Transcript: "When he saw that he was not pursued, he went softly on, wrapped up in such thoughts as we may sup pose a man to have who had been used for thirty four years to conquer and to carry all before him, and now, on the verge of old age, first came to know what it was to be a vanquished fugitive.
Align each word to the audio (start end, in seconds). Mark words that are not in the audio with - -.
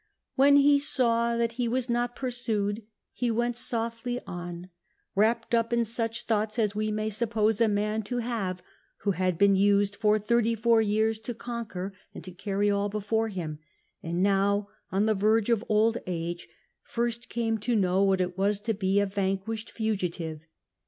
"When 0.33 0.55
he 0.55 0.79
saw 0.79 1.37
that 1.37 1.51
he 1.53 1.67
was 1.67 1.87
not 1.87 2.15
pursued, 2.15 2.81
he 3.13 3.29
went 3.29 3.55
softly 3.55 4.19
on, 4.25 4.69
wrapped 5.13 5.53
up 5.53 5.71
in 5.71 5.85
such 5.85 6.23
thoughts 6.25 6.57
as 6.57 6.73
we 6.73 6.89
may 6.91 7.11
sup 7.11 7.29
pose 7.29 7.61
a 7.61 7.67
man 7.67 8.01
to 8.05 8.17
have 8.17 8.63
who 9.01 9.11
had 9.11 9.37
been 9.37 9.55
used 9.55 9.95
for 9.95 10.17
thirty 10.17 10.55
four 10.55 10.81
years 10.81 11.19
to 11.19 11.35
conquer 11.35 11.93
and 12.15 12.23
to 12.23 12.31
carry 12.31 12.67
all 12.67 12.89
before 12.89 13.27
him, 13.27 13.59
and 14.01 14.23
now, 14.23 14.69
on 14.91 15.05
the 15.05 15.13
verge 15.13 15.51
of 15.51 15.63
old 15.69 15.99
age, 16.07 16.47
first 16.81 17.29
came 17.29 17.59
to 17.59 17.75
know 17.75 18.01
what 18.01 18.19
it 18.21 18.35
was 18.35 18.59
to 18.61 18.73
be 18.73 18.99
a 18.99 19.05
vanquished 19.05 19.69
fugitive. 19.69 20.41